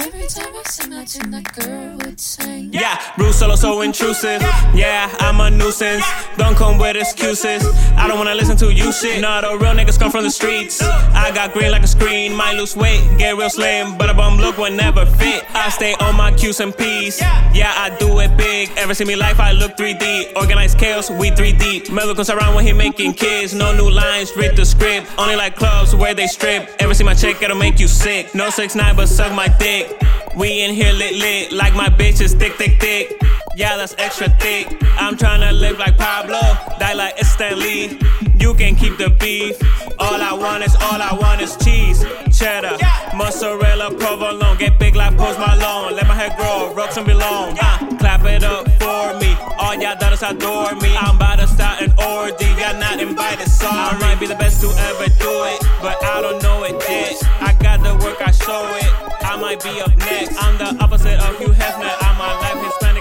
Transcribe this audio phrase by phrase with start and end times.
[0.00, 2.43] every time I sing, I think that girl would sing.
[2.74, 4.42] Yeah, RudeSolo so intrusive.
[4.74, 6.04] Yeah, I'm a nuisance.
[6.36, 7.62] Don't come with excuses.
[7.96, 9.20] I don't wanna listen to you shit.
[9.20, 10.82] No, the real niggas come from the streets.
[10.82, 12.34] I got green like a screen.
[12.34, 15.44] Might lose weight, get real slim, but a bum look would never fit.
[15.54, 17.20] I stay on my Q's and P's.
[17.20, 18.72] Yeah, I do it big.
[18.76, 19.38] Ever see me life?
[19.38, 20.32] I look 3D.
[20.34, 21.92] Organized chaos, we 3 deep.
[21.92, 23.54] Melo comes around when he making kids.
[23.54, 25.06] No new lines, read the script.
[25.16, 26.68] Only like clubs where they strip.
[26.80, 27.40] Ever see my chick?
[27.40, 28.34] It'll make you sick.
[28.34, 30.02] No 6 9 but suck my dick.
[30.36, 33.22] We in here lit lit, like my bitch is thick, thick, thick.
[33.56, 34.66] Yeah, that's extra thick.
[34.98, 36.40] I'm tryna live like Pablo,
[36.80, 38.00] die like Stanley.
[38.40, 39.56] You can keep the beef.
[40.00, 42.04] All I want is, all I want is cheese,
[42.36, 42.76] cheddar,
[43.16, 44.58] mozzarella, provolone.
[44.58, 45.94] Get big like Post Malone.
[45.94, 47.56] Let my hair grow, rocks and belong.
[47.60, 49.36] Uh, clap it up for me.
[49.58, 50.96] All y'all daughters adore me.
[50.96, 52.46] I'm about to start an orgy.
[52.60, 53.96] Y'all not invited, sorry.
[53.96, 55.33] I might be the best to ever do
[59.54, 60.42] might be up next.
[60.42, 61.94] I'm the opposite of Hugh Hefner.
[62.00, 62.93] I'm a life Hispanic